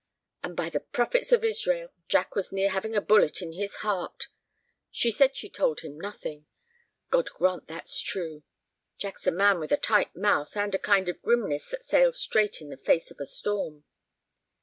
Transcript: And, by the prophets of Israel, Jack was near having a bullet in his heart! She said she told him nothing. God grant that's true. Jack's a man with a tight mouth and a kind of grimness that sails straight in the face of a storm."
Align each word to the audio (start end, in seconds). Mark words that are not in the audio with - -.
And, 0.41 0.55
by 0.57 0.69
the 0.71 0.79
prophets 0.79 1.31
of 1.31 1.43
Israel, 1.43 1.89
Jack 2.07 2.33
was 2.35 2.51
near 2.51 2.69
having 2.71 2.95
a 2.95 3.01
bullet 3.01 3.43
in 3.43 3.51
his 3.53 3.75
heart! 3.85 4.29
She 4.89 5.11
said 5.11 5.35
she 5.35 5.47
told 5.47 5.81
him 5.81 5.99
nothing. 5.99 6.47
God 7.11 7.29
grant 7.29 7.67
that's 7.67 8.01
true. 8.01 8.41
Jack's 8.97 9.27
a 9.27 9.31
man 9.31 9.59
with 9.59 9.71
a 9.71 9.77
tight 9.77 10.15
mouth 10.15 10.57
and 10.57 10.73
a 10.73 10.79
kind 10.79 11.07
of 11.07 11.21
grimness 11.21 11.69
that 11.69 11.85
sails 11.85 12.19
straight 12.19 12.61
in 12.61 12.69
the 12.69 12.77
face 12.77 13.11
of 13.11 13.19
a 13.19 13.27
storm." 13.27 13.83